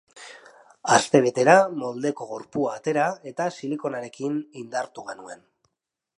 [0.95, 5.47] Astebetera moldeko gorpua atera eta silikonarekin indartu genuen.